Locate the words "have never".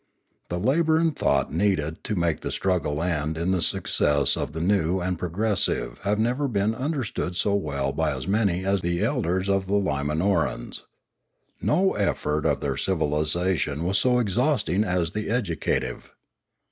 5.99-6.47